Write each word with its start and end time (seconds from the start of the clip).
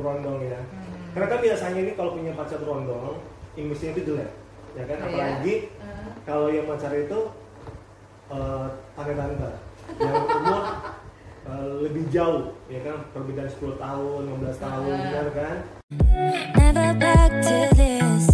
berondong 0.00 0.40
ya. 0.42 0.58
Hmm. 0.58 1.12
Karena 1.12 1.26
kan 1.28 1.40
biasanya 1.44 1.80
ini 1.84 1.92
kalau 1.94 2.10
punya 2.16 2.32
pacar 2.32 2.58
berondong, 2.58 3.20
imbusnya 3.54 3.92
itu 3.92 4.00
jelek, 4.08 4.30
ya 4.74 4.84
kan? 4.88 4.96
Iya. 4.96 5.06
Apalagi 5.06 5.54
Hmm. 5.76 6.10
kalau 6.24 6.46
yang 6.48 6.66
pacar 6.66 6.92
itu 6.96 7.18
eh 8.30 8.66
tante-tante 8.94 9.50
yang 9.98 10.14
umur 10.22 10.62
eh, 11.40 11.66
lebih 11.82 12.04
jauh, 12.08 12.54
ya 12.70 12.80
kan? 12.82 12.96
Perbedaan 13.10 13.50
10 13.50 13.74
tahun, 13.76 14.20
15 14.28 14.58
tahun, 14.58 14.92
benar 15.08 15.28
kan? 15.34 15.56
Never 16.56 16.90
back 16.94 17.30
to 17.42 17.56
this. 17.74 18.24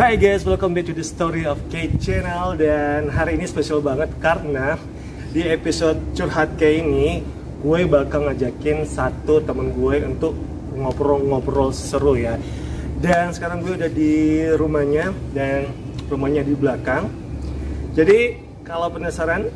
Hai 0.00 0.16
guys, 0.16 0.48
welcome 0.48 0.72
back 0.72 0.88
to 0.88 0.96
the 0.96 1.04
story 1.04 1.44
of 1.44 1.60
Kate 1.68 2.00
Channel. 2.00 2.56
Dan 2.56 3.12
hari 3.12 3.36
ini 3.36 3.44
spesial 3.44 3.84
banget 3.84 4.08
karena 4.16 4.80
di 5.28 5.44
episode 5.44 6.00
curhat 6.16 6.56
kayak 6.56 6.88
ini 6.88 7.20
Gue 7.60 7.84
bakal 7.84 8.24
ngajakin 8.24 8.88
satu 8.88 9.44
temen 9.44 9.76
gue 9.76 10.00
untuk 10.00 10.32
ngobrol-ngobrol 10.72 11.68
seru 11.76 12.16
ya. 12.16 12.40
Dan 12.96 13.36
sekarang 13.36 13.60
gue 13.60 13.76
udah 13.76 13.92
di 13.92 14.48
rumahnya 14.56 15.12
dan 15.36 15.68
rumahnya 16.08 16.48
di 16.48 16.56
belakang. 16.56 17.12
Jadi 17.92 18.40
kalau 18.64 18.88
penasaran 18.88 19.52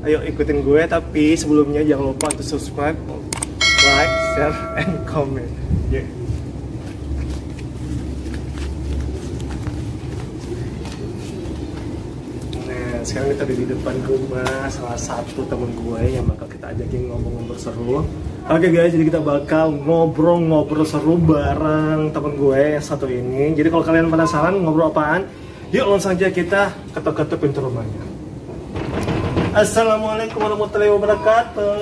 Ayo 0.00 0.24
ikutin 0.24 0.64
gue, 0.64 0.80
tapi 0.88 1.36
sebelumnya 1.36 1.84
jangan 1.84 2.16
lupa 2.16 2.32
untuk 2.32 2.56
subscribe, 2.56 2.96
like, 3.84 4.14
share, 4.32 4.56
and 4.80 4.96
comment. 5.04 5.52
Yeah. 5.92 6.08
Nah, 12.64 12.93
sekarang 13.04 13.36
kita 13.36 13.44
ada 13.44 13.54
di 13.54 13.66
depan 13.68 13.94
rumah 14.08 14.64
salah 14.72 14.96
satu 14.96 15.44
temen 15.44 15.68
gue 15.76 16.16
yang 16.16 16.24
bakal 16.24 16.48
kita 16.48 16.72
ajakin 16.72 17.12
ngomong-ngomong 17.12 17.60
seru. 17.60 18.00
Oke 18.48 18.68
guys, 18.72 18.96
jadi 18.96 19.04
kita 19.12 19.20
bakal 19.20 19.76
ngobrol-ngobrol 19.76 20.88
seru 20.88 21.20
bareng 21.20 22.16
temen 22.16 22.32
gue 22.40 22.80
yang 22.80 22.84
satu 22.84 23.04
ini. 23.04 23.52
Jadi 23.52 23.68
kalau 23.68 23.84
kalian 23.84 24.08
penasaran 24.08 24.56
ngobrol 24.56 24.88
apaan, 24.88 25.28
yuk 25.68 25.84
langsung 25.84 26.16
aja 26.16 26.32
kita 26.32 26.72
ketuk-ketuk 26.96 27.44
pintu 27.44 27.60
rumahnya. 27.60 28.04
Assalamualaikum 29.52 30.40
warahmatullahi 30.40 30.92
wabarakatuh. 30.96 31.76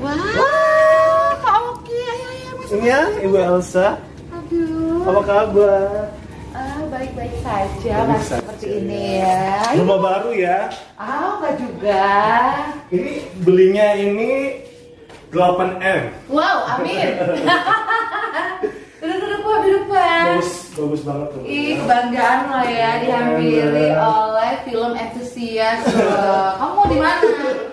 Wah, 0.00 1.36
Pak 1.36 1.56
Oki, 1.68 2.00
ayo 2.00 2.26
ayo 2.32 2.50
masuk. 2.56 2.74
Ini 2.80 2.88
ya, 2.88 3.02
Ibu 3.28 3.36
Elsa. 3.36 3.88
Aduh. 4.32 5.04
Apa 5.04 5.20
kabar? 5.20 6.08
Ah, 6.56 6.80
baik-baik 6.88 7.36
saja, 7.44 8.08
saja, 8.24 8.39
seperti 8.60 8.68
ya. 8.68 8.76
ini 8.76 9.02
ya. 9.18 9.40
Rumah 9.80 9.98
baru 9.98 10.30
ya. 10.36 10.58
Ah, 10.94 11.40
enggak 11.40 11.54
juga. 11.56 12.06
Ini 12.92 13.12
belinya 13.40 13.86
ini 13.94 14.32
8M. 15.32 16.02
Wow, 16.28 16.58
amin. 16.68 17.08
duduk 19.00 19.16
duduk 19.16 19.40
Pak, 19.40 19.56
duduk 19.64 19.84
Pak. 19.86 20.22
Bagus, 20.28 20.50
bagus 20.74 21.02
banget 21.02 21.28
tuh. 21.32 21.42
Ih, 21.42 21.72
kebanggaan 21.78 22.38
lo 22.46 22.60
ya 22.66 22.90
dihampiri 23.00 23.86
Iya. 23.88 23.96
oleh 23.96 24.52
film 24.66 24.92
entusias. 24.92 25.80
Kamu 26.60 26.72
mau 26.74 26.86
di 26.86 26.98
mana? 26.98 27.20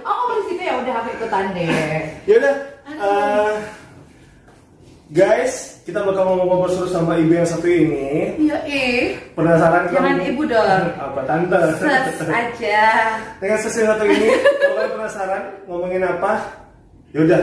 Oh, 0.01 0.13
kamu 0.15 0.31
di 0.31 0.43
sini 0.47 0.63
ya 0.63 0.73
udah 0.79 0.93
aku 0.95 1.09
ikutan 1.13 1.45
deh. 1.51 1.67
Yaudah, 2.25 2.55
eh, 2.87 3.53
guys, 5.09 5.76
kita 5.87 6.03
bakal 6.03 6.27
ngomong-ngomong 6.27 6.67
seru 6.67 6.87
sama 6.91 7.15
ibu 7.15 7.31
yang 7.31 7.47
satu 7.47 7.63
ini. 7.63 8.35
Iya, 8.35 8.57
ih. 8.67 9.15
Penasaran 9.31 9.87
Jangan 9.87 10.19
kamu- 10.19 10.27
ibu 10.27 10.43
dong. 10.43 10.83
Apa 11.07 11.21
tante? 11.23 11.59
Ses 11.79 12.19
aja. 12.27 12.83
Dengan 13.39 13.57
sesi 13.57 13.81
satu 13.81 14.03
ini, 14.03 14.27
kalau 14.59 14.75
kalian 14.75 14.91
penasaran 14.93 15.41
ngomongin 15.63 16.03
apa, 16.03 16.43
yaudah, 17.15 17.39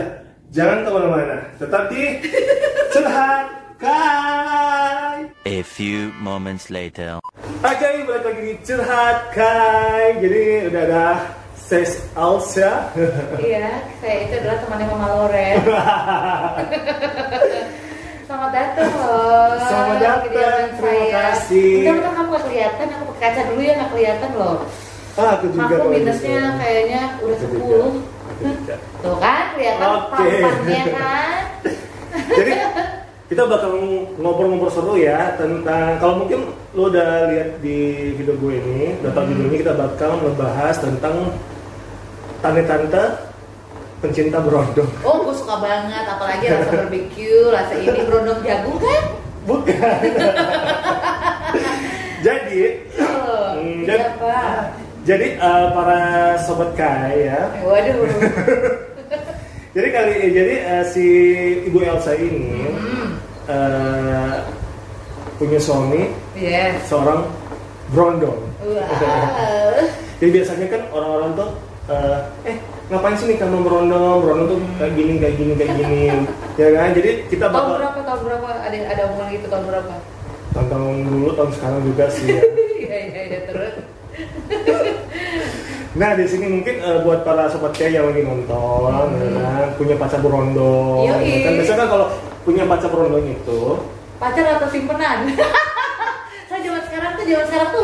jangan 0.53 0.85
ke 0.85 0.89
mana-mana. 0.93 1.37
Tetap 1.57 1.89
di 1.89 2.01
curhat 2.93 3.45
kai. 3.81 5.25
A 5.49 5.57
few 5.65 6.13
moments 6.15 6.69
later. 6.69 7.17
Oke, 7.65 7.89
balik 8.05 8.23
lagi 8.23 8.41
di 8.45 8.53
curhat 8.61 9.33
kai. 9.33 10.21
Jadi 10.21 10.43
udah 10.69 10.81
ada 10.85 11.05
Ses 11.57 11.97
Alsa. 12.13 12.93
Iya, 13.41 13.73
saya 13.97 14.15
itu 14.21 14.37
adalah 14.37 14.57
temannya 14.61 14.85
Mama 14.85 15.07
Loren. 15.17 15.57
Selamat 18.25 18.51
datang 18.57 18.89
loh. 18.89 19.53
Selamat 19.69 19.97
datang, 20.01 20.65
terima 20.81 20.81
saya. 20.81 21.13
kasih. 21.13 21.73
Bentar, 21.85 22.11
kamu 22.17 22.29
gak 22.33 22.43
kelihatan, 22.49 22.85
aku 22.89 23.03
pakai 23.13 23.21
kaca 23.21 23.41
dulu 23.53 23.61
ya 23.61 23.73
gak 23.77 23.89
kelihatan 23.93 24.29
loh. 24.33 24.57
Ah, 25.13 25.29
aku 25.37 25.45
juga. 25.53 25.75
Aku 25.77 25.87
minusnya 25.93 26.41
gitu. 26.41 26.57
kayaknya 26.57 27.01
udah 27.21 27.37
Aku 27.37 27.45
10 27.45 27.53
juga. 27.53 27.77
Aku 28.25 28.41
juga. 28.49 28.75
Tuh 29.05 29.15
kan, 29.21 29.43
kelihatan 29.53 29.85
Oke. 29.85 30.01
tampannya 30.09 30.81
kan 30.89 31.39
Jadi 32.41 32.53
kita 33.29 33.41
bakal 33.45 33.71
ngobrol-ngobrol 34.17 34.73
seru 34.73 34.93
ya 34.97 35.37
tentang 35.37 36.01
kalau 36.01 36.25
mungkin 36.25 36.49
lo 36.73 36.89
udah 36.89 37.29
lihat 37.29 37.49
di 37.61 37.77
video 38.17 38.33
gue 38.41 38.53
ini, 38.57 38.81
udah 39.05 39.11
tahu 39.13 39.25
video 39.37 39.45
ini 39.53 39.57
kita 39.61 39.73
bakal 39.77 40.17
ngebahas 40.25 40.75
tentang 40.81 41.29
tante-tante 42.41 43.34
pencinta 43.99 44.37
berondong. 44.39 44.89
Oh, 45.01 45.23
gue 45.23 45.33
suka 45.33 45.55
banget, 45.57 46.03
apalagi 46.05 46.45
rasa 46.47 46.71
barbecue, 46.73 47.41
rasa 47.49 47.73
ini 47.75 47.99
berondong 48.03 48.39
jagung 48.41 48.77
kan? 48.77 49.03
Bukan. 49.45 49.77
Jadi, 52.25 52.61
Oh, 52.97 53.53
Hmm, 53.55 53.85
jadi 53.85 54.03
apa? 54.17 54.37
jadi 55.05 55.27
eh, 55.37 55.65
para 55.71 56.01
sobat 56.41 56.73
kai 56.73 57.29
ya. 57.29 57.53
Waduh. 57.61 58.01
Jadi 59.75 59.87
kali 59.91 60.13
jadi 60.31 60.53
eh, 60.63 60.83
si 60.87 61.05
Ibu 61.67 61.83
Elsa 61.83 62.15
ini 62.15 62.63
Hmm, 62.71 63.19
eh, 63.45 64.33
punya 65.35 65.59
suami 65.59 66.15
yes. 66.33 66.87
seorang 66.87 67.27
berondong. 67.91 68.39
Wow. 68.63 69.75
Jadi 70.17 70.29
biasanya 70.31 70.65
kan 70.71 70.81
orang-orang 70.89 71.31
tuh 71.35 71.49
eh, 71.91 72.19
eh 72.49 72.57
ngapain 72.85 73.15
sih 73.17 73.25
nih 73.25 73.37
kamu 73.41 73.65
berondong? 73.65 74.17
Berondong 74.21 74.47
tuh 74.53 74.59
kayak 74.77 74.93
gini, 74.93 75.13
kayak 75.17 75.35
gini, 75.41 75.53
kayak 75.57 75.73
gini. 75.73 76.01
ya 76.61 76.67
kan? 76.75 76.89
Jadi 76.93 77.09
kita 77.33 77.45
Tahun 77.49 77.55
bakal 77.57 77.73
berapa? 77.81 77.99
Tahun 78.05 78.21
berapa? 78.21 78.49
Ada 78.61 78.77
ada 78.93 79.01
omongan 79.09 79.27
gitu 79.33 79.45
tahun 79.49 79.65
berapa? 79.65 79.93
tahun 80.55 80.95
dulu, 81.03 81.27
tahun 81.35 81.51
sekarang 81.51 81.81
juga 81.83 82.05
sih. 82.11 82.27
Ya. 82.31 82.41
Iya 82.85 82.97
iya 83.09 83.21
iya 83.33 83.39
terus. 83.49 83.73
Nah 85.95 86.11
di 86.11 86.27
sini 86.27 86.51
mungkin 86.51 86.75
eh, 86.83 86.99
buat 87.07 87.23
para 87.23 87.47
sobat 87.47 87.71
kayak 87.71 87.95
yang 87.95 88.05
lagi 88.11 88.27
nonton, 88.27 89.07
ya 89.15 89.31
kan? 89.31 89.67
punya 89.79 89.95
pacar 89.95 90.19
berondong. 90.19 91.07
Yoi. 91.07 91.23
ya 91.23 91.37
kan 91.47 91.51
biasanya 91.55 91.79
kan 91.79 91.87
kalau 91.87 92.07
punya 92.43 92.63
pacar 92.67 92.89
berondong 92.91 93.25
itu, 93.31 93.61
Pacar 94.19 94.59
atau 94.59 94.67
simpenan? 94.67 95.31
Saya 96.51 96.59
zaman 96.67 96.81
sekarang 96.83 97.11
tuh 97.15 97.23
zaman 97.23 97.45
sekarang 97.47 97.69
tuh 97.71 97.83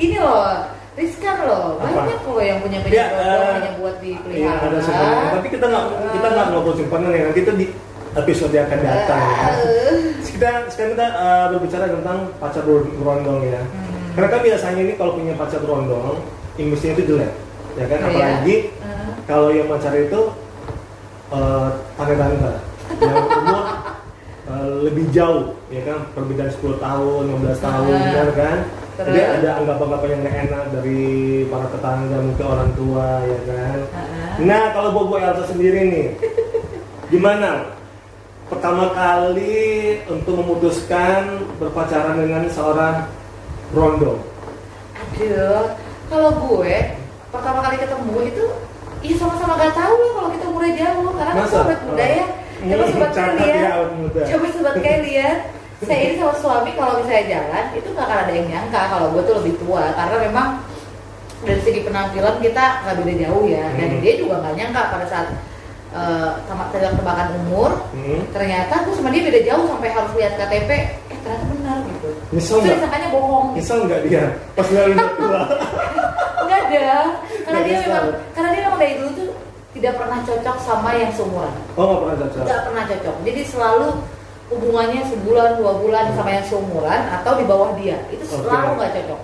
ini 0.00 0.16
loh 0.16 0.79
riskan 1.00 1.36
loh 1.42 1.64
Apa? 1.74 1.88
banyak 2.04 2.20
loh 2.22 2.38
yang 2.38 2.58
punya 2.60 2.78
punya 2.78 2.92
Ya, 2.92 3.04
berondong 3.08 3.40
eh, 3.40 3.54
hanya 3.56 3.72
buat 3.74 3.96
iya 3.96 4.12
dipelihara. 4.12 4.60
ada 4.62 4.78
simpanan. 4.78 5.24
Tapi 5.32 5.46
kita 5.48 5.64
nggak 5.66 5.84
kita 6.10 6.26
nggak 6.28 6.46
ngobrol 6.50 6.74
simpanan 6.74 7.10
ya 7.10 7.22
nanti 7.24 7.40
itu 7.40 7.52
di 7.56 7.66
episode 8.12 8.52
yang 8.52 8.66
akan 8.66 8.80
datang. 8.82 9.20
ya. 9.22 9.48
Eh, 9.50 9.96
Kita 10.20 10.48
sekarang 10.68 10.90
kita 10.92 11.06
eh, 11.10 11.46
berbicara 11.50 11.84
tentang 11.88 12.18
pacar 12.36 12.62
ber- 12.62 12.92
berondong 12.92 13.40
ya. 13.42 13.60
Hmm. 13.60 14.02
Karena 14.10 14.28
kan 14.28 14.40
biasanya 14.42 14.80
ini 14.82 14.94
kalau 14.94 15.12
punya 15.14 15.34
pacar 15.34 15.60
berondong, 15.60 16.16
imbusnya 16.56 16.92
itu 16.92 17.02
jelek, 17.06 17.32
ya 17.74 17.84
kan? 17.86 17.98
Iya. 17.98 18.06
Apalagi 18.06 18.56
eh. 18.76 19.10
kalau 19.24 19.48
yang 19.50 19.66
pacar 19.66 19.94
itu 19.94 20.20
eh, 21.30 21.68
tante-tante 21.94 22.52
yang 22.98 23.16
umur 23.24 23.64
eh, 24.44 24.68
lebih 24.84 25.04
jauh, 25.10 25.44
ya 25.68 25.82
kan? 25.84 25.98
Perbedaan 26.10 26.50
10 26.50 26.76
tahun, 26.78 27.22
15 27.30 27.58
tahun, 27.60 27.88
Ah. 27.88 28.02
benar 28.04 28.28
kan? 28.34 28.58
Jadi 29.00 29.16
Terus? 29.16 29.36
ada 29.40 29.50
anggapan-anggapan 29.56 30.10
yang 30.12 30.24
enak 30.44 30.64
dari 30.70 31.00
para 31.48 31.66
tetangga, 31.68 32.16
mungkin 32.20 32.46
orang 32.46 32.70
tua, 32.74 33.06
ya 33.24 33.40
kan? 33.48 33.78
Ah. 33.90 34.36
Nah, 34.38 34.62
kalau 34.70 34.88
Bobo 34.92 35.16
Elsa 35.16 35.44
sendiri 35.46 35.80
nih, 35.88 36.06
gimana? 37.12 37.72
Pertama 38.46 38.92
kali 38.92 39.56
untuk 40.04 40.36
memutuskan 40.36 41.22
berpacaran 41.56 42.18
dengan 42.18 42.44
seorang 42.46 43.08
berondong. 43.70 44.20
Aduh, 44.92 45.64
kalau 46.06 46.30
gue 46.36 46.76
pertama 47.30 47.58
kali 47.62 47.76
ketemu 47.78 48.18
itu 48.26 48.46
Iya 49.00 49.16
sama-sama 49.16 49.56
gak 49.56 49.72
tahu 49.72 49.96
lah 49.96 50.12
kalau 50.12 50.28
kita 50.28 50.44
umurnya 50.44 50.72
jauh 50.76 51.08
karena 51.16 51.32
Masa? 51.32 51.56
sobat 51.56 51.80
muda 51.88 52.04
ya. 52.04 52.24
Coba 52.60 52.84
Hmm, 52.84 52.92
sobat 52.92 53.10
cakep 53.16 53.32
kalian. 53.32 53.56
ya. 53.56 53.72
Coba 54.28 54.46
sobat 54.52 54.74
kalian 54.76 55.00
lihat. 55.08 55.38
Saya 55.80 56.00
ini 56.04 56.14
sama 56.14 56.34
suami 56.34 56.70
kalau 56.72 57.00
misalnya 57.00 57.24
jalan 57.26 57.64
itu 57.72 57.88
gak 57.90 58.04
akan 58.04 58.18
ada 58.20 58.32
yang 58.32 58.46
nyangka 58.46 58.80
kalau 58.86 59.06
gue 59.10 59.22
tuh 59.22 59.34
lebih 59.40 59.54
tua 59.58 59.84
karena 59.90 60.16
memang 60.22 60.48
dari 61.40 61.56
segi 61.58 61.80
penampilan 61.80 62.36
kita 62.38 62.64
nggak 62.84 62.96
beda 62.96 63.14
jauh 63.18 63.44
ya 63.44 63.64
dan 63.72 63.88
Hmm. 63.88 64.00
dia 64.00 64.12
juga 64.14 64.34
nggak 64.38 64.54
nyangka 64.54 64.82
pada 64.92 65.06
saat 65.06 65.26
eh, 65.90 66.30
sama 66.44 66.68
tebak-tebakan 66.68 67.28
umur 67.40 67.70
Hmm. 67.90 68.22
ternyata 68.30 68.84
gue 68.84 68.92
sama 68.92 69.08
dia 69.08 69.24
beda 69.24 69.40
jauh 69.42 69.64
sampai 69.66 69.88
harus 69.88 70.12
lihat 70.14 70.32
KTP 70.36 70.70
eh 71.08 71.18
ternyata 71.18 71.44
benar 71.48 71.76
gitu 71.82 72.08
Nyesel 72.30 72.56
nggak? 72.60 72.76
disangkanya 72.76 73.08
bohong. 73.10 73.46
Nyesel 73.56 73.78
nggak 73.82 74.00
dia 74.04 74.22
pas 74.52 74.66
udah 74.68 74.84
tua? 75.10 75.40
Enggak 76.40 76.60
ada. 76.62 76.88
Karena 77.40 77.48
Nggak 77.50 77.64
dia 77.64 77.76
memang 77.80 78.04
karena 78.30 78.48
dia 78.50 78.60
memang 78.62 78.78
dari 78.78 78.94
dulu 78.94 79.10
tuh 79.16 79.30
tidak 79.70 79.92
pernah 79.96 80.18
cocok 80.20 80.56
sama 80.60 80.90
yang 80.92 81.10
seumuran. 81.10 81.54
Oh 81.74 81.84
nggak 81.86 82.00
pernah 82.04 82.16
cocok. 82.20 82.42
Nggak 82.44 82.60
pernah 82.62 82.84
cocok. 82.84 83.16
Jadi 83.24 83.40
selalu 83.42 83.88
hubungannya 84.50 85.02
sebulan 85.06 85.56
dua 85.56 85.72
bulan 85.78 86.10
sama 86.12 86.30
yang 86.30 86.44
seumuran 86.44 87.00
atau 87.08 87.38
di 87.38 87.44
bawah 87.46 87.70
dia 87.78 87.96
itu 88.10 88.26
selalu 88.26 88.76
nggak 88.76 88.92
cocok. 88.98 89.20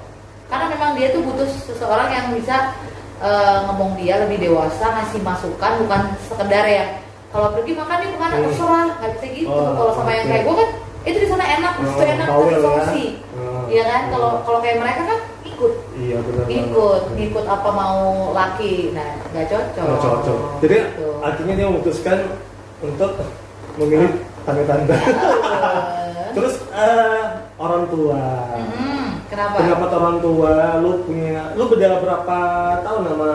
Karena 0.47 0.67
memang 0.71 0.91
dia 0.95 1.11
tuh 1.11 1.21
butuh 1.21 1.49
seseorang 1.67 2.09
yang 2.09 2.27
bisa 2.33 2.71
eh, 3.17 3.59
ngomong 3.67 3.97
dia 3.97 4.23
lebih 4.23 4.39
dewasa, 4.39 4.87
ngasih 4.93 5.21
masukan 5.21 5.73
bukan 5.83 6.01
sekedar 6.23 6.65
ya 6.65 6.85
kalau 7.33 7.53
pergi 7.53 7.73
makan 7.75 7.97
nih 7.99 8.09
ke 8.09 8.19
mana 8.19 8.35
Hmm. 8.37 8.45
terserah 8.47 8.87
nggak 8.97 9.11
bisa 9.15 9.27
gitu. 9.35 9.51
Oh, 9.51 9.73
kalau 9.75 9.93
sama 9.93 10.11
yang 10.11 10.25
oke. 10.25 10.31
kayak 10.31 10.45
gue 10.45 10.55
kan 10.55 10.69
itu 11.07 11.19
di 11.21 11.29
sana 11.29 11.45
enak, 11.47 11.73
di 11.75 11.85
situ 11.87 11.97
Oh, 11.97 12.07
enak, 12.09 12.27
kasih 12.29 12.47
ya. 12.47 12.59
solusi. 12.61 13.05
Oh. 13.35 13.63
Iya 13.67 13.85
kan? 13.85 14.03
Kalau 14.11 14.31
kalau 14.43 14.59
kayak 14.61 14.79
mereka 14.79 15.03
kan 15.05 15.19
ikut 15.43 15.73
Iya 15.97 16.17
benar. 16.21 16.45
ikut 16.47 17.03
ngikut 17.13 17.45
apa 17.47 17.69
mau 17.73 17.99
laki 18.31 18.75
nah 18.93 19.09
nggak 19.33 19.47
cocok 19.49 19.85
Nggak 19.85 20.01
cocok. 20.01 20.39
Jadi 20.61 20.77
Gitu. 20.77 21.09
artinya 21.21 21.53
dia 21.55 21.67
memutuskan 21.67 22.19
untuk 22.79 23.11
memilih 23.77 24.11
tanda-tanda. 24.43 24.95
Eh, 24.95 26.31
Terus 26.37 26.55
eh, 26.69 27.25
orang 27.57 27.85
tua. 27.87 28.21
mm, 28.55 29.07
kenapa 29.27 29.55
Pendapat 29.57 29.91
orang 29.91 30.17
tua, 30.19 30.55
lu 30.79 30.91
punya, 31.03 31.53
lu 31.53 31.65
beda 31.67 31.99
berapa 31.99 32.39
tahun 32.81 33.03
sama 33.07 33.31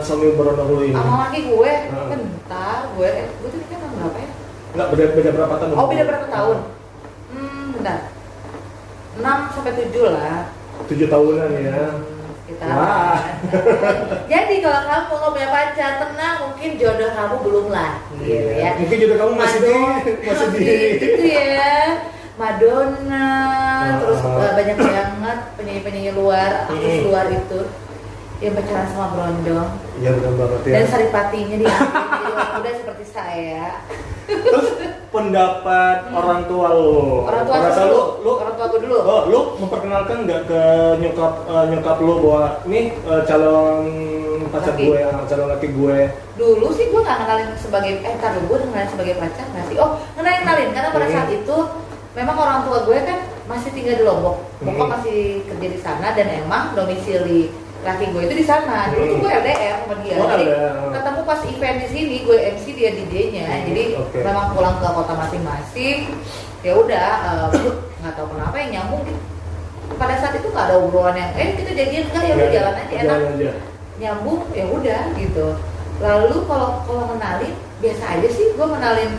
suami 0.00 0.26
beronok 0.32 0.68
lu 0.68 0.80
ini? 0.84 0.94
sama 0.94 1.16
laki 1.26 1.40
gue 1.46 1.72
Hmm. 1.88 2.08
bentar 2.08 2.78
gue 2.90 3.08
gue 3.34 3.48
tuh 3.48 3.58
nikah 3.58 3.78
tahun 3.78 3.92
berapa 3.94 4.16
ya 4.18 4.30
Enggak 4.68 4.88
beda 4.88 5.04
beda 5.14 5.30
berapa 5.32 5.54
tahun? 5.58 5.74
oh 5.74 5.86
beda 5.86 6.04
berapa 6.04 6.26
tahun 6.28 6.56
hmm 7.28 7.64
bentar 7.74 7.98
6 9.14 9.24
sampai 9.50 9.72
7 9.74 10.08
lah 10.08 10.38
Tujuh 10.86 11.06
tahunan 11.06 11.50
ya. 11.54 11.80
Kita 12.48 12.64
Wah. 12.66 13.20
jadi 14.24 14.54
kalau 14.58 14.80
kamu 14.82 15.12
nggak 15.14 15.32
punya 15.32 15.48
pacar 15.50 15.92
tenang 15.98 16.36
mungkin 16.42 16.70
jodoh 16.74 17.10
kamu 17.12 17.36
belum 17.38 17.66
lah 17.68 17.92
gitu 18.16 18.24
Iya. 18.24 18.40
ya 18.56 18.70
Mungkin 18.78 18.96
jodoh 18.98 19.16
kamu 19.18 19.32
masih 19.36 19.58
di 19.60 19.72
masih 20.24 20.46
di. 20.50 20.64
gitu 20.96 21.24
ya 21.24 21.76
Madonna 22.38 23.28
terus 23.98 24.20
Ah. 24.20 24.38
uh, 24.38 24.52
banyak 24.54 24.76
banget 24.76 25.38
penyanyi-penyanyi 25.54 26.12
luar 26.12 26.50
artis 26.64 26.96
luar 27.02 27.26
itu 27.28 27.60
yang 28.38 28.54
pacaran 28.54 28.86
sama 28.86 29.06
Brondong 29.10 29.68
Iya 29.98 30.10
benar 30.12 30.32
banget 30.36 30.60
ya. 30.62 30.72
dan 30.74 30.84
saripatinya 30.86 31.56
orang 31.58 32.50
muda 32.54 32.70
seperti 32.72 33.04
saya 33.04 33.82
Terus 34.28 34.68
pendapat 35.08 35.96
orang 36.08 36.44
tua 36.44 36.68
lu. 36.70 37.24
orang 37.24 37.42
tua 37.42 37.56
dulu 37.58 37.88
lu, 37.88 38.00
lu 38.20 38.30
orang 38.36 38.54
tua 38.54 38.64
aku 38.66 38.76
dulu 38.78 38.96
Oh, 39.00 39.22
lu 39.26 39.40
memperkenalkan 39.58 40.16
nggak 40.22 40.42
ke 40.44 40.62
nyokap 40.98 41.32
eh, 41.44 41.64
nyokap 41.68 41.96
lu 41.98 42.14
bahwa 42.20 42.42
nih 42.64 42.84
eh, 42.94 43.22
calon 43.24 43.78
pacar 44.48 44.72
Laki. 44.72 44.84
gue, 44.86 45.00
calon 45.26 45.48
laki 45.50 45.68
gue. 45.70 45.98
dulu 46.34 46.66
sih 46.70 46.86
gue 46.86 47.00
nggak 47.00 47.18
kenalin 47.20 47.50
sebagai 47.54 47.92
eh 47.98 48.14
tar 48.16 48.32
gue 48.32 48.56
kenalin 48.62 48.88
sebagai 48.88 49.14
pacar 49.16 49.46
nggak 49.46 49.66
sih 49.66 49.76
oh 49.76 49.90
kenalin 50.14 50.40
kenalin 50.40 50.68
karena 50.70 50.88
pada 50.88 51.04
Hmm. 51.04 51.14
saat 51.16 51.30
itu 51.32 51.56
memang 52.14 52.36
orang 52.36 52.60
tua 52.62 52.78
gue 52.82 52.98
kan 53.00 53.18
masih 53.46 53.70
tinggal 53.70 53.94
di 53.94 54.04
Lombok 54.04 54.36
bokap 54.60 54.76
Hmm. 54.78 54.92
masih 54.94 55.18
kerja 55.44 55.66
di 55.68 55.78
sana 55.78 56.08
dan 56.12 56.28
emang 56.36 56.72
domisili 56.72 57.48
laki 57.80 58.04
gue 58.08 58.22
itu 58.22 58.34
di 58.34 58.44
sana 58.44 58.90
dulu 58.90 59.02
tuh 59.02 59.08
Hmm. 59.08 59.22
gue 59.22 59.30
LDR 59.38 59.76
sama 59.78 59.94
dia 60.02 60.14
Oh, 60.14 60.26
jadi 60.28 60.44
LDR. 60.44 60.74
ketemu 60.90 61.20
pas 61.22 61.40
event 61.44 61.76
di 61.78 61.88
sini 61.88 62.16
gue 62.22 62.38
MC 62.50 62.64
dia 62.72 62.90
DJ-nya 62.92 63.46
Hmm, 63.46 63.64
jadi 63.66 63.82
oke. 63.96 64.18
memang 64.20 64.46
pulang 64.50 64.76
ke 64.76 64.88
kota 64.88 65.14
masing-masing 65.16 65.98
ya 66.58 66.72
udah 66.74 67.08
eh, 67.24 67.46
nggak 68.00 68.14
tahu 68.14 68.26
kenapa 68.28 68.54
yang 68.56 68.70
nyambung 68.72 69.02
pada 69.90 70.14
saat 70.16 70.34
itu 70.34 70.46
nggak 70.46 70.66
ada 70.66 70.76
obrolan 70.76 71.14
yang 71.14 71.30
eh 71.32 71.54
kita 71.54 71.70
jadian 71.72 72.04
enggak 72.04 72.22
ya 72.22 72.34
udah 72.34 72.50
jalan 72.50 72.74
aja 72.76 72.94
enak 72.98 73.18
aja. 73.30 73.50
nyambung 73.96 74.40
ya 74.52 74.64
udah 74.66 75.02
gitu 75.14 75.46
lalu 75.98 76.36
kalau 76.44 76.68
kalau 76.82 77.04
kenalin 77.08 77.50
biasa 77.78 78.04
aja 78.12 78.28
sih 78.28 78.46
gue 78.52 78.66
kenalin 78.68 79.12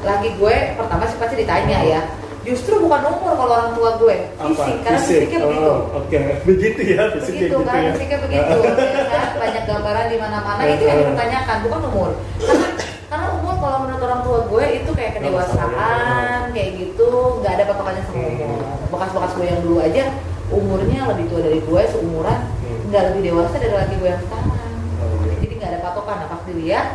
lagi 0.00 0.30
gue 0.32 0.54
pertama 0.74 1.04
sih 1.04 1.18
pasti 1.18 1.34
ditanya 1.36 1.78
ya 1.84 2.00
justru 2.40 2.74
bukan 2.78 3.00
umur 3.06 3.32
kalau 3.34 3.52
orang 3.54 3.72
tua 3.72 3.90
gue 3.96 4.16
fisik 4.34 4.76
karena 4.80 4.98
fisiknya 4.98 5.38
Oh, 5.38 5.46
begitu 5.46 5.72
Oke, 5.92 6.18
begitu 6.48 6.80
ya 6.86 7.02
fisiknya 7.10 7.40
begitu 7.42 7.52
gitu 7.52 7.56
kan 7.68 7.78
ya. 7.78 7.90
fisiknya 7.92 8.18
begitu 8.18 8.56
ya 8.64 8.72
kan? 9.06 9.28
banyak 9.36 9.62
gambaran 9.66 10.04
di 10.06 10.16
mana-mana 10.16 10.62
itu 10.66 10.84
yang 10.84 10.98
dipertanyakan 11.00 11.56
bukan 11.62 11.80
umur 11.86 12.10
karena 12.38 12.68
karena 13.10 13.26
umur 13.36 13.54
kalau 13.56 13.78
menurut 13.82 14.02
orang 14.02 14.20
tua 14.22 14.38
gue 14.46 14.64
itu 14.74 14.90
kayak 14.90 15.12
kedewasaan 15.14 16.40
kayak 16.50 16.70
gitu 16.76 17.08
nggak 17.38 17.52
ada 17.52 17.64
patokannya 17.66 18.02
sama 18.02 18.18
Hmm. 18.20 18.40
umur 18.40 18.60
bekas-bekas 18.90 19.32
gue 19.32 19.46
yang 19.46 19.60
dulu 19.60 19.76
aja 19.78 20.04
umurnya 20.50 21.00
lebih 21.06 21.24
tua 21.26 21.40
dari 21.40 21.60
gue 21.60 21.82
seumuran 21.88 22.40
Hmm. 22.56 22.80
nggak 22.88 23.02
lebih 23.06 23.20
dewasa 23.26 23.54
dari 23.56 23.74
laki 23.74 23.94
gue 23.96 24.08
yang 24.08 24.22
sekarang 24.22 24.48
Oh, 24.96 25.16
iya. 25.22 25.34
jadi 25.38 25.52
nggak 25.54 25.70
ada 25.70 25.80
patokan 25.82 26.16
nah 26.16 26.28
pas 26.28 26.40
dilihat 26.42 26.86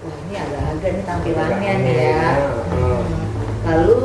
wah 0.00 0.16
ini 0.22 0.34
agak-agak 0.36 0.90
nih 0.92 1.04
tampilannya 1.04 1.72
nih 1.76 1.94
ya 1.94 2.02
Iya. 2.02 2.30
Hmm. 2.66 3.04
lalu 3.64 3.96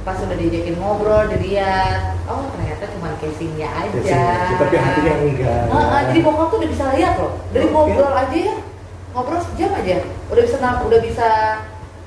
pas 0.00 0.16
udah 0.16 0.32
diajakin 0.32 0.76
ngobrol 0.76 1.28
dilihat. 1.28 2.16
Oh 2.24 2.48
ternyata 2.50 2.84
cuma 2.90 3.12
casingnya 3.16 3.68
aja. 3.68 3.92
Casingnya, 3.94 4.56
tapi 4.56 4.76
hatinya 4.76 5.14
enggak. 5.20 5.62
Ah, 5.68 5.76
ah, 5.76 6.00
jadi 6.08 6.20
bokap 6.20 6.46
tuh 6.48 6.58
udah 6.58 6.70
bisa 6.70 6.84
lihat 6.96 7.14
loh. 7.16 7.32
Dari 7.50 7.66
Oke. 7.66 7.74
ngobrol 7.74 8.12
aja 8.12 8.38
ya. 8.38 8.56
Ngobrol 9.12 9.40
sejam 9.42 9.70
aja. 9.74 9.96
Udah 10.26 10.42
bisa 10.42 10.56
udah 10.80 11.00
bisa 11.00 11.28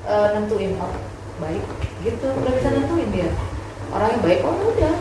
eh, 0.04 0.26
nentuin 0.32 0.72
oh 0.76 0.92
baik 1.38 1.64
gitu. 2.00 2.26
Udah 2.34 2.52
bisa 2.52 2.68
nentuin 2.70 3.08
dia. 3.10 3.30
Orangnya 3.88 4.18
baik 4.20 4.40
oh 4.42 4.54
udah. 4.70 4.94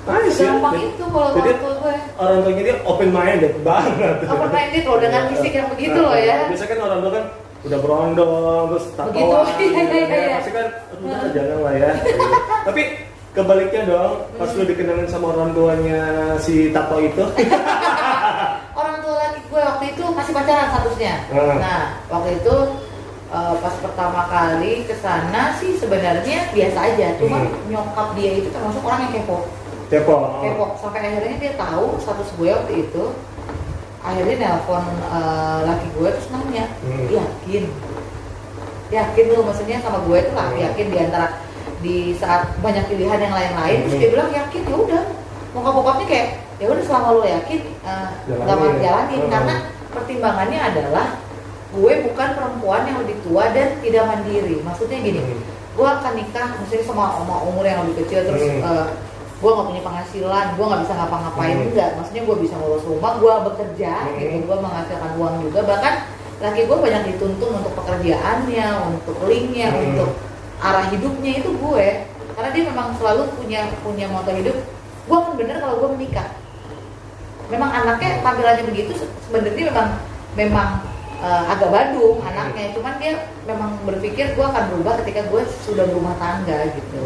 Nice 0.00 0.40
ya. 0.40 0.48
gampang 0.48 0.74
Jadi- 0.74 0.88
itu 0.90 1.04
kalau 1.06 1.28
jadi 1.30 1.44
orang 1.44 1.60
tua 1.60 1.72
gue. 1.76 1.94
orang 2.16 2.38
tuanya 2.40 2.62
dia 2.64 2.76
open 2.82 3.10
minded 3.12 3.54
banget. 3.60 4.16
open 4.26 4.50
minded 4.50 4.82
loh 4.82 4.98
dengan 4.98 5.22
fisik 5.28 5.52
yang 5.52 5.68
begitu 5.68 5.98
Nah, 6.00 6.08
loh 6.08 6.16
ya. 6.16 6.38
Biasanya 6.48 6.70
kan 6.72 6.78
orang 6.80 6.98
tua 6.98 7.12
kan 7.12 7.24
udah 7.60 7.78
berondong 7.78 8.62
terus 8.70 8.86
tatoan. 8.94 9.46
iya, 9.60 9.68
iya, 9.68 9.82
ya, 9.84 10.06
iya. 10.06 10.36
Pasti 10.36 10.50
kan 10.50 10.66
aduh 10.90 11.06
udah, 11.06 11.30
jangan 11.30 11.58
lah 11.60 11.74
ya. 11.74 11.90
Tapi 12.66 12.82
kebaliknya 13.30 13.82
dong, 13.86 14.12
pas 14.34 14.48
Hmm. 14.48 14.58
lu 14.58 14.64
dikenalin 14.66 15.06
sama 15.06 15.26
orang 15.30 15.50
tuanya 15.52 16.02
si 16.36 16.68
tato 16.70 16.98
itu, 16.98 17.22
orang 18.74 18.96
tua 18.98 19.14
laki 19.16 19.40
gue 19.44 19.60
waktu 19.60 19.84
itu 19.88 20.04
masih 20.10 20.32
pacaran 20.32 20.68
statusnya. 20.68 21.14
Ah. 21.30 21.56
Nah, 21.56 21.82
waktu 22.08 22.30
itu 22.36 22.54
eh, 23.30 23.54
pas 23.56 23.74
pertama 23.78 24.26
kali 24.26 24.82
ke 24.84 24.94
sana 24.96 25.54
sih 25.54 25.76
sebenarnya 25.76 26.50
biasa 26.50 26.78
aja. 26.84 27.08
Cuma 27.16 27.38
Hmm. 27.40 27.54
nyokap 27.68 28.08
dia 28.14 28.32
itu 28.36 28.50
termasuk 28.50 28.82
orang 28.82 29.06
yang 29.06 29.22
kepo. 29.22 29.38
kepo. 29.86 30.16
Kepo 30.40 30.64
sampai 30.76 31.02
akhirnya 31.04 31.36
dia 31.38 31.52
tahu 31.54 31.98
status 31.98 32.30
gue 32.34 32.46
waktu 32.48 32.74
itu. 32.84 33.04
Akhirnya 34.00 34.36
nelpon 34.38 34.84
eh, 34.88 35.58
laki 35.64 35.86
gue 35.92 36.08
terus 36.08 36.28
nanya, 36.30 36.64
Hmm. 36.80 37.06
yakin? 37.08 37.64
Yakin 38.90 39.24
lu 39.30 39.46
maksudnya 39.46 39.78
sama 39.78 40.02
gue 40.02 40.18
tuh 40.24 40.34
lah, 40.34 40.50
Hmm. 40.50 40.58
yakin 40.58 40.86
di 40.88 40.98
antara 40.98 41.26
di 41.80 41.96
saat 42.12 42.60
banyak 42.60 42.84
pilihan 42.86 43.20
yang 43.20 43.32
lain-lain 43.32 43.78
terus 43.84 43.94
Hmm. 43.96 44.02
dia 44.02 44.10
bilang 44.10 44.30
yakin 44.30 44.62
ya 44.64 44.76
udah 44.76 45.02
bokap 45.50 45.72
bokapnya 45.74 46.06
kayak 46.06 46.28
ya 46.60 46.66
udah 46.68 46.84
selama 46.84 47.08
lu 47.16 47.22
yakin 47.24 47.60
eh, 47.80 48.08
Jalanin. 48.28 48.40
nggak 48.44 48.56
mau 48.56 48.70
jalanin 48.76 49.20
Hmm. 49.24 49.30
karena 49.32 49.54
pertimbangannya 49.90 50.58
adalah 50.60 51.06
gue 51.70 51.92
bukan 52.04 52.28
perempuan 52.36 52.82
yang 52.84 52.98
lebih 53.00 53.16
tua 53.24 53.44
dan 53.54 53.78
tidak 53.80 54.04
mandiri 54.06 54.56
maksudnya 54.60 54.98
gini 54.98 55.20
Hmm. 55.24 55.40
gue 55.72 55.86
akan 55.88 56.12
nikah 56.14 56.46
maksudnya 56.52 56.84
sama, 56.84 57.04
sama 57.16 57.36
umur 57.48 57.64
yang 57.64 57.80
lebih 57.84 58.04
kecil 58.04 58.28
terus 58.28 58.44
Hmm. 58.44 58.60
eh, 58.60 58.86
gue 59.40 59.50
nggak 59.50 59.66
punya 59.66 59.82
penghasilan 59.82 60.46
gue 60.52 60.64
nggak 60.64 60.82
bisa 60.84 60.94
ngapa-ngapain 60.94 61.56
Hmm. 61.56 61.66
enggak 61.66 61.90
maksudnya 61.96 62.22
gue 62.22 62.36
bisa 62.38 62.54
ngurus 62.54 62.84
rumah 62.84 63.12
gue 63.16 63.34
bekerja 63.48 63.92
Hmm. 63.98 64.16
gitu. 64.16 64.36
Gue 64.44 64.58
menghasilkan 64.58 65.10
uang 65.16 65.34
juga. 65.42 65.60
Bahkan 65.64 65.94
laki 66.40 66.60
gue 66.64 66.78
banyak 66.78 67.02
dituntun 67.06 67.50
untuk 67.54 67.72
pekerjaannya 67.74 68.66
untuk 68.86 69.16
linknya 69.24 69.68
Hmm. 69.68 69.80
untuk 69.86 70.10
arah 70.58 70.86
hidupnya 70.86 71.32
itu 71.36 71.50
gue. 71.54 71.86
Karena 72.30 72.50
dia 72.50 72.64
memang 72.64 72.92
selalu 72.94 73.22
punya 73.34 73.60
punya 73.80 74.06
moto 74.06 74.30
hidup. 74.30 74.56
Gue 75.04 75.16
akan 75.16 75.34
bener 75.34 75.56
kalau 75.58 75.76
gue 75.78 75.88
menikah. 75.96 76.28
Memang 77.48 77.70
anaknya 77.74 78.20
tampilannya 78.20 78.64
begitu 78.64 78.94
se- 78.94 79.12
sebenarnya 79.24 79.64
memang 79.66 79.88
memang 80.32 80.68
eh, 81.18 81.44
agak 81.48 81.68
badung 81.68 82.20
anaknya. 82.22 82.72
Cuman 82.72 82.96
dia 82.96 83.12
memang 83.44 83.76
berpikir 83.82 84.32
gue 84.32 84.40
akan 84.42 84.64
berubah 84.70 85.00
ketika 85.00 85.24
gue 85.26 85.42
sudah 85.60 85.84
berumah 85.84 86.16
tangga 86.16 86.72
gitu 86.72 87.00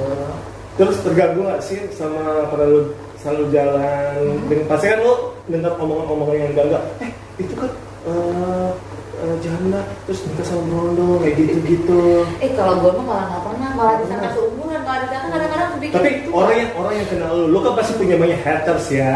Terus 0.75 0.97
terganggu 1.01 1.45
gak 1.45 1.61
sih 1.61 1.79
sama 1.91 2.49
pada 2.49 2.65
lu 2.65 2.93
selalu 3.17 3.45
jalan 3.51 4.15
Hmm. 4.21 4.47
dengan 4.51 4.67
pasti 4.69 4.87
kan 4.87 4.99
lu 5.01 5.15
dengar 5.47 5.73
omongan-omongan 5.75 6.37
yang 6.37 6.51
enggak 6.53 6.83
eh 7.01 7.11
itu 7.37 7.55
kan 7.55 7.71
eh 8.05 8.69
eh, 9.17 9.35
janda 9.41 9.81
terus 10.05 10.27
nikah 10.27 10.45
sama 10.45 10.63
Brondo 10.67 11.19
kayak 11.19 11.35
gitu-gitu. 11.39 12.27
eh 12.39 12.51
kalau 12.53 12.79
gue 12.79 12.91
mah 12.93 13.05
malah 13.07 13.25
nggak 13.31 13.43
pernah 13.43 13.69
malah 13.73 13.95
disangka 13.97 14.29
seumuran 14.35 14.81
malah 14.83 14.99
disangka 15.01 15.27
kadang-kadang 15.31 15.69
berpikir 15.73 15.95
Tapi 15.95 16.09
itu 16.13 16.29
orang 16.31 16.55
yang 16.55 16.71
orang 16.75 16.95
yang 16.95 17.07
kenal 17.09 17.31
lu, 17.33 17.45
lu 17.49 17.59
kan 17.61 17.73
pasti 17.75 17.93
punya 17.95 18.17
banyak 18.19 18.39
haters 18.39 18.87
ya. 18.91 19.13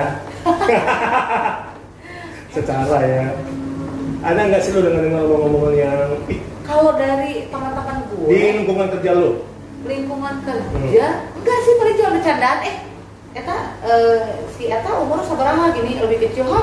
Secara 2.49 2.97
ya. 3.03 3.27
Ada 4.19 4.41
nggak 4.41 4.63
sih 4.65 4.71
lu 4.73 4.81
dengar 4.81 5.03
dengar 5.05 5.21
ngomong-ngomong 5.23 5.75
yang 5.75 5.99
kalau 6.65 6.93
dari 6.95 7.49
teman-teman 7.49 7.97
di 8.03 8.15
gue 8.15 8.41
lingkungan 8.57 8.87
kerja 8.95 9.11
lu? 9.13 9.31
Lingkungan 9.85 10.35
kerja 10.43 11.07
enggak 11.33 11.59
sih 11.63 11.75
paling 11.77 11.95
cuma 11.95 12.11
bercandaan 12.19 12.61
eh 12.65 12.77
Eta 13.29 13.57
eh, 13.85 14.23
si 14.51 14.67
Eta 14.67 14.91
umur 14.99 15.23
sabaraha 15.23 15.71
gini 15.71 16.01
lebih 16.01 16.27
kecil 16.27 16.49
ha 16.49 16.63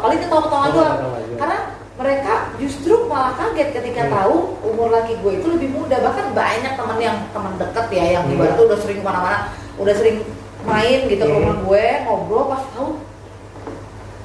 paling 0.00 0.18
ketawa-ketawa 0.18 0.66
doang 0.72 0.98
karena 1.36 1.58
mereka 1.96 2.34
justru 2.58 3.06
malah 3.06 3.32
kaget 3.36 3.72
ketika 3.72 4.02
Hmm. 4.04 4.12
tahu 4.12 4.36
umur 4.64 4.90
laki 4.90 5.16
gue 5.16 5.32
itu 5.38 5.48
lebih 5.48 5.70
muda 5.72 5.96
bahkan 6.00 6.32
banyak 6.32 6.72
teman 6.74 6.98
yang 6.98 7.16
teman 7.30 7.54
deket 7.56 7.86
ya 7.92 8.04
yang 8.18 8.24
Hmm. 8.26 8.34
ibaratnya 8.34 8.64
udah 8.64 8.78
sering 8.80 8.98
ke 9.00 9.06
mana-mana 9.06 9.38
udah 9.76 9.94
sering 9.94 10.16
main 10.66 11.00
gitu 11.06 11.22
ke 11.22 11.30
Hmm. 11.30 11.38
rumah 11.40 11.56
gue 11.62 11.84
ngobrol 12.04 12.44
pas 12.50 12.62
tahu 12.74 12.90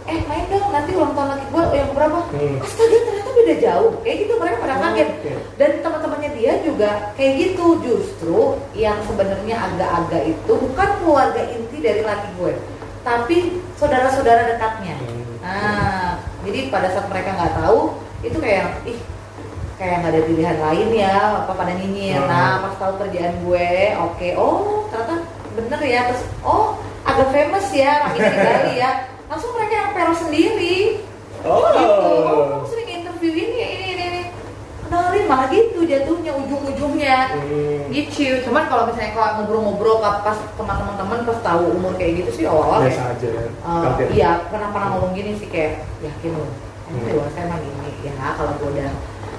eh 0.04 0.20
main 0.26 0.44
dong 0.50 0.72
nanti 0.74 0.92
ulang 0.92 1.14
tahun 1.14 1.30
laki 1.32 1.46
gue 1.48 1.64
yang 1.72 1.92
berapa 1.94 2.20
Hmm. 2.34 2.58
astaga 2.60 2.98
ternyata 2.98 3.31
beda 3.42 3.56
jauh. 3.58 3.90
Kayak 4.06 4.18
gitu 4.26 4.34
mereka 4.38 4.58
pada 4.62 4.76
Oh, 4.78 4.82
kaget. 4.86 5.10
oke. 5.10 5.32
dan 5.58 5.72
teman-temannya 5.82 6.32
dia 6.38 6.54
juga 6.62 6.90
kayak 7.18 7.34
gitu. 7.42 7.66
Justru 7.82 8.40
yang 8.78 9.02
sebenarnya 9.04 9.56
agak-agak 9.58 10.24
itu 10.30 10.52
bukan 10.54 10.90
keluarga 11.02 11.42
inti 11.50 11.78
dari 11.82 12.02
laki 12.06 12.30
gue 12.38 12.54
tapi 13.02 13.58
saudara-saudara 13.78 14.46
dekatnya. 14.56 14.94
Hmm. 15.02 15.42
nah 15.42 16.22
jadi 16.46 16.70
pada 16.70 16.94
saat 16.94 17.10
mereka 17.10 17.34
nggak 17.34 17.54
tahu 17.58 17.98
itu 18.22 18.38
kayak 18.38 18.86
ih 18.86 18.98
kayak 19.82 20.06
nggak 20.06 20.14
ada 20.14 20.22
pilihan 20.30 20.58
lain 20.62 20.90
ya 20.94 21.18
apa 21.46 21.52
pada 21.58 21.74
nyinyir. 21.74 22.22
Hmm. 22.22 22.30
nah 22.30 22.62
pas 22.62 22.78
tahu 22.78 23.02
kerjaan 23.02 23.42
gue 23.42 23.70
oke 23.98 24.28
oh 24.38 24.86
ternyata 24.94 25.16
bener 25.58 25.82
ya. 25.82 26.02
Terus 26.14 26.24
oh 26.46 26.78
agak 27.02 27.34
famous 27.34 27.68
ya 27.74 28.06
ini 28.14 28.22
di 28.22 28.38
Bali 28.38 28.74
ya. 28.78 28.92
Langsung 29.32 29.56
mereka 29.58 29.74
yang 29.98 30.14
sendiri. 30.14 30.78
Oh. 31.42 31.74
gitu 31.74 31.90
oh 32.06 32.46
kamu 32.54 32.66
sering 32.70 32.90
interview 33.02 33.34
ini 33.34 33.56
ya 33.58 33.68
ini 33.74 33.86
ini 33.98 34.04
ini 34.14 34.22
kenalin 34.86 35.26
malah 35.26 35.50
gitu 35.50 35.81
jatuhnya 35.92 36.32
ujung-ujungnya 36.34 37.18
Hmm. 37.34 37.84
gitu 37.90 38.40
cuman 38.42 38.64
kalau 38.66 38.84
misalnya 38.86 39.12
kalau 39.12 39.30
ngobrol-ngobrol 39.38 39.98
pas 40.00 40.24
pas 40.24 40.38
sama 40.56 40.74
teman-teman 40.74 41.20
pas 41.24 41.40
tahu 41.42 41.62
umur 41.72 41.92
kayak 41.94 42.14
gitu 42.20 42.32
sih 42.34 42.46
awal-awal 42.46 42.82
biasa 42.82 42.96
kayak, 42.98 43.14
aja 43.14 43.28
ya. 43.30 43.44
Kaget. 43.62 44.08
iya 44.12 44.30
pernah 44.48 44.70
pernah 44.70 44.88
ngomong 44.90 45.12
gini 45.12 45.32
sih 45.36 45.46
kayak 45.46 45.74
yakin 46.00 46.32
loh 46.34 46.50
ini 46.88 46.98
Hmm. 46.98 47.08
dewasa 47.10 47.38
emang 47.42 47.62
ini 47.62 47.92
ya 48.02 48.14
kalau 48.34 48.52
gue 48.56 48.70
udah 48.70 48.90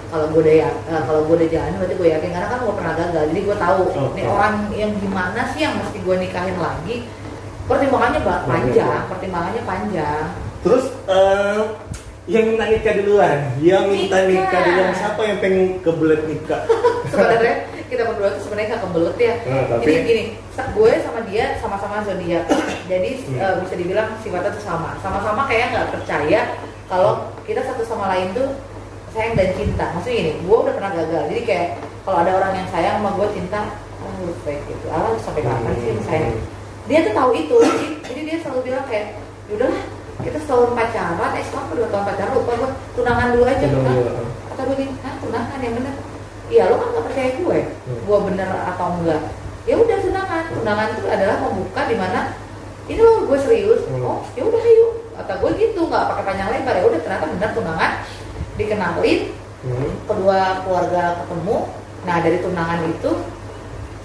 kalau 0.08 0.26
gue 0.28 0.40
udah 0.40 0.54
ya 0.58 0.68
eh, 0.86 1.02
kalau 1.02 1.20
gue 1.22 1.34
udah 1.34 1.48
jalan 1.48 1.72
berarti 1.74 1.94
gue 1.94 2.08
yakin 2.10 2.30
karena 2.30 2.46
kan 2.46 2.58
gue 2.60 2.74
pernah 2.74 2.94
gagal 2.94 3.22
jadi 3.26 3.40
gue 3.42 3.56
tahu 3.58 3.80
Oke. 3.88 4.12
nih 4.12 4.24
orang 4.26 4.54
yang 4.70 4.92
gimana 4.94 5.40
sih 5.48 5.60
yang 5.60 5.74
mesti 5.74 5.98
gue 5.98 6.16
nikahin 6.18 6.56
lagi 6.56 6.96
pertimbangannya 7.62 8.20
ba- 8.20 8.44
panjang 8.44 8.84
Banyak. 8.84 9.08
pertimbangannya 9.08 9.62
panjang 9.64 10.24
Terus 10.62 10.84
eh, 11.08 11.58
yang 12.24 12.44
minta 12.46 12.64
nikah 12.64 12.94
duluan, 12.96 13.38
yang 13.58 13.84
minta 13.90 14.22
nikah, 14.22 14.46
Nikah. 14.46 14.60
duluan. 14.62 14.90
Siapa 14.94 15.20
yang 15.22 15.38
pengen 15.38 15.64
kebelet 15.82 16.22
nikah? 16.24 16.62
sebenarnya 17.10 17.54
kita 17.90 18.02
berdua 18.06 18.28
tuh 18.32 18.42
sebenarnya 18.46 18.68
gak 18.72 18.82
kebelet 18.86 19.16
ya. 19.18 19.34
Nah, 19.42 19.62
tapi- 19.68 19.84
jadi 19.84 20.00
gini 20.02 20.24
gue 20.52 20.92
sama 21.00 21.20
dia 21.24 21.44
sama-sama 21.58 21.96
zodiak. 22.02 22.44
Jadi 22.92 23.10
Hmm. 23.24 23.40
eh, 23.40 23.54
bisa 23.60 23.74
dibilang 23.74 24.08
sifatnya 24.20 24.52
tuh 24.52 24.62
sama. 24.62 24.94
Sama-sama 24.98 25.44
kayak 25.44 25.72
nggak 25.72 25.88
percaya 25.90 26.40
kalau 26.86 27.12
kita 27.42 27.60
satu 27.62 27.82
sama 27.82 28.06
lain 28.08 28.30
tuh 28.32 28.48
sayang 29.10 29.34
dan 29.34 29.48
cinta. 29.52 29.90
Maksudnya 29.90 30.16
gini 30.18 30.32
gue 30.38 30.56
udah 30.58 30.72
pernah 30.72 30.92
gagal. 30.92 31.22
Jadi 31.26 31.42
kayak 31.42 31.68
kalau 32.02 32.18
ada 32.20 32.32
orang 32.32 32.52
yang 32.54 32.68
sayang 32.68 33.00
sama 33.00 33.10
gue 33.12 33.28
cinta 33.32 33.60
ah 33.98 34.12
lu 34.20 34.34
fake 34.40 34.64
gitu. 34.68 34.86
Ah 34.88 35.10
sampai 35.18 35.42
kapan 35.42 35.72
sih 35.74 35.90
sayang? 36.04 36.36
Dia 36.84 36.98
tuh 37.02 37.14
tahu 37.14 37.30
itu. 37.34 37.56
Jadi, 37.58 37.86
jadi 38.04 38.20
dia 38.22 38.36
selalu 38.40 38.60
bilang 38.62 38.84
kayak 38.86 39.06
yaudahlah 39.48 39.82
kita 40.20 40.38
setahun 40.38 40.76
pacaran 40.76 41.30
eh 41.32 41.44
setahun 41.44 41.64
atau 41.72 41.76
dua 41.80 41.88
tahun 41.88 42.04
pacaran 42.12 42.32
lupa 42.36 42.52
gue 42.60 42.70
tunangan 42.92 43.28
dulu 43.32 43.44
aja 43.48 43.66
dulu, 43.66 43.90
kata 44.52 44.60
gue 44.68 44.76
gini 44.76 44.92
ah 45.00 45.14
tunangan 45.18 45.58
yang 45.64 45.74
bener? 45.80 45.94
Iya 46.52 46.62
lo 46.68 46.74
kan 46.76 46.88
nggak 46.92 47.04
percaya 47.08 47.30
gue. 47.40 47.58
Hmm. 47.64 48.00
gue 48.04 48.18
bener 48.28 48.48
atau 48.52 48.86
enggak. 49.00 49.22
Ya 49.64 49.74
udah 49.80 49.98
tunangan. 50.04 50.44
Tunangan 50.52 50.88
itu 50.92 51.06
adalah 51.08 51.36
membuka 51.40 51.80
di 51.88 51.96
mana 51.96 52.20
ini 52.90 53.00
loh 53.00 53.24
gue 53.24 53.38
serius. 53.40 53.80
Hmm. 53.88 54.04
oh 54.04 54.20
ya 54.36 54.42
udah 54.44 54.60
ayo. 54.60 54.86
Kata 55.16 55.32
gue 55.40 55.50
gitu 55.56 55.80
nggak 55.88 56.04
pakai 56.12 56.24
panjang 56.28 56.48
lebar. 56.52 56.74
Ya 56.76 56.84
udah 56.84 57.00
ternyata 57.00 57.26
bener 57.32 57.50
tunangan. 57.56 57.92
Dikenalin 58.60 59.20
Hmm. 59.62 59.94
kedua 60.10 60.66
keluarga 60.66 61.22
ketemu. 61.22 61.56
Nah 62.02 62.16
dari 62.18 62.38
tunangan 62.42 62.82
itu 62.82 63.10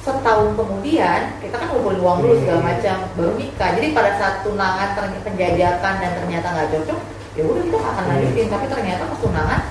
setahun 0.08 0.50
kemudian 0.54 1.20
kita 1.38 1.56
kan 1.56 1.68
ngumpulin 1.68 2.00
uang 2.00 2.18
dulu 2.22 2.34
segala 2.40 2.60
Hmm. 2.60 2.70
macam 2.70 2.96
baru 3.14 3.32
nikah 3.36 3.70
jadi 3.76 3.88
pada 3.92 4.12
saat 4.16 4.36
tunangan 4.42 4.90
ternyata 4.94 5.22
penjajakan 5.22 5.94
dan 5.98 6.12
ternyata 6.16 6.48
nggak 6.50 6.70
cocok 6.72 7.00
ya 7.36 7.44
udah 7.44 7.62
kita 7.62 7.78
akan 7.78 7.94
Hmm. 7.98 8.10
lanjutin 8.10 8.48
tapi 8.48 8.66
ternyata 8.68 9.04
pas 9.06 9.20
tunangan 9.20 9.62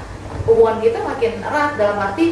hubungan 0.45 0.76
kita 0.78 0.99
makin 1.00 1.33
erat 1.40 1.71
dalam 1.75 1.97
arti 1.99 2.26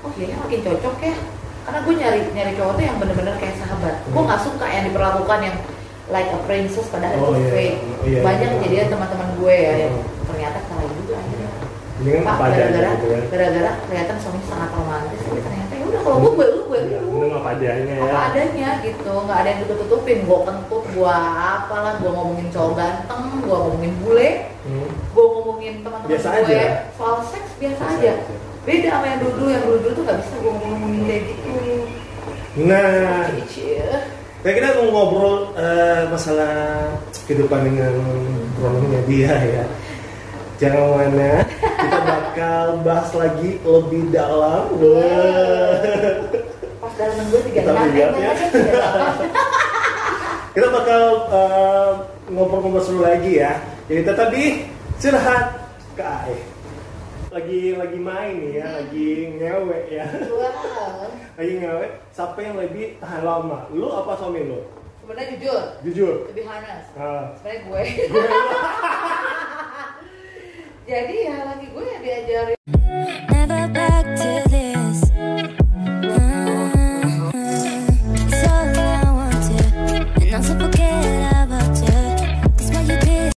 oh 0.00 0.10
iya 0.14 0.34
makin 0.36 0.60
cocok 0.62 0.94
ya 1.00 1.14
karena 1.62 1.78
gue 1.80 1.94
nyari 1.94 2.20
nyari 2.32 2.52
cowok 2.54 2.72
tuh 2.74 2.84
yang 2.84 2.96
bener-bener 2.96 3.34
kayak 3.36 3.56
sahabat 3.56 3.94
gue 4.00 4.14
Hmm. 4.14 4.24
nggak 4.24 4.40
suka 4.40 4.66
yang 4.66 4.84
diperlakukan 4.86 5.38
yang 5.42 5.56
like 6.08 6.28
a 6.28 6.38
princess 6.44 6.86
padahal 6.86 7.16
Oh, 7.16 7.30
itu 7.30 7.40
iya. 7.40 7.50
fake 7.50 7.76
Oh, 7.78 8.04
iya, 8.04 8.20
banyak 8.20 8.48
iya. 8.48 8.56
kejadian 8.56 8.88
teman-teman 8.88 9.28
gue 9.36 9.54
ya 9.56 9.72
yang 9.82 9.94
ternyata 10.22 10.58
salah 10.62 10.86
juga 10.88 11.14
akhirnya 11.16 11.48
kan 11.52 11.62
Pak, 12.26 12.36
gara-gara 12.50 12.90
gitu 12.92 13.06
kan? 13.08 13.22
gara-gara 13.30 13.70
kelihatan 13.80 14.16
suami 14.18 14.40
sangat 14.42 14.70
romantis 14.72 15.18
tapi 15.22 15.38
ternyata 15.40 15.71
ya 15.71 15.71
udah 15.92 16.00
kalau 16.02 16.16
gue 16.18 16.30
gue 16.32 16.46
lu 16.48 16.62
gue 16.64 16.80
Ya, 16.82 16.98
lu 16.98 17.08
mending 17.12 17.36
apa 17.36 17.48
adanya 17.52 17.94
ya. 17.94 18.02
apa 18.02 18.18
adanya 18.26 18.68
gitu 18.80 19.12
nggak 19.12 19.38
ada 19.38 19.48
yang 19.48 19.60
ditutup 19.60 19.78
tutupin 19.84 20.18
gue 20.22 20.38
kentut 20.42 20.84
gue 20.88 21.16
apalah 21.52 21.92
gue 21.94 22.10
ngomongin 22.10 22.48
cowok 22.48 22.72
ganteng 22.74 23.22
gue 23.38 23.52
ngomongin 23.54 23.92
bule 23.98 24.30
Hmm. 24.62 24.86
gue 24.86 25.24
ngomongin 25.26 25.74
teman-teman 25.82 26.06
Biasa 26.08 26.28
gue 26.30 26.42
aja. 26.48 26.86
soal 26.94 27.18
seks 27.24 27.50
biasa, 27.56 27.82
Biasa 27.82 27.98
aja 27.98 28.10
aja. 28.14 28.34
beda 28.62 28.88
sama 28.90 29.06
yang 29.06 29.20
dulu 29.20 29.44
yang 29.48 29.62
dulu 29.62 29.88
tuh 29.90 30.02
nggak 30.02 30.18
bisa 30.18 30.34
gue 30.38 30.52
ngomongin 30.54 31.00
kayak 31.04 31.22
gitu 31.28 31.50
Nah. 32.62 33.26
Kayak 34.38 34.54
kita 34.54 34.68
mau 34.76 34.86
ngobrol 34.88 35.36
eh, 35.54 36.02
masalah 36.06 36.52
kehidupan 37.24 37.62
dengan 37.62 37.94
kronologinya 38.52 39.00
dia 39.06 39.32
ya. 39.34 39.64
Jangan 40.58 40.84
mana, 40.92 41.42
bakal 42.12 42.66
bahas 42.84 43.10
lagi 43.16 43.56
lebih 43.64 44.12
dalam. 44.12 44.68
Wah. 44.76 45.72
pas 46.82 46.92
dalam 46.98 47.24
gue 47.30 47.40
tiga 47.48 47.60
Kita 47.64 47.72
lihat 47.88 48.12
ya. 48.18 48.32
Kita 50.54 50.68
bakal 50.68 51.02
eh, 51.32 51.90
ngobrol-ngobrol 52.28 52.84
seru 52.84 53.00
lagi 53.00 53.40
ya. 53.40 53.56
Jadi 53.88 54.00
tetap 54.04 54.28
di 54.28 54.68
curhat 55.00 55.44
ke 55.96 56.04
AE. 56.04 56.36
Lagi 57.32 57.60
lagi 57.72 57.96
main 57.96 58.34
nih 58.36 58.52
ya, 58.60 58.66
lagi 58.76 59.08
ngewe 59.40 59.78
ya. 59.88 60.04
wow 60.28 61.08
Lagi 61.40 61.52
ngewe. 61.56 61.86
Siapa 62.12 62.36
yang 62.38 62.60
lebih 62.60 63.00
tahan 63.00 63.24
lama? 63.24 63.64
Lu 63.72 63.88
apa 63.88 64.12
suami 64.20 64.44
lu? 64.44 64.60
sebenarnya 65.02 65.34
jujur 65.34 65.62
Jujur. 65.82 66.14
to 66.24 66.32
be 66.32 66.46
honest 66.46 66.94
Ah. 66.94 67.34
sebenarnya 67.34 67.58
gue 67.66 67.82
jadi 70.86 71.14
ya 71.30 71.36
lagi 71.46 71.66
gue 71.70 71.84
ya 71.86 71.98
diajarin. 72.02 72.58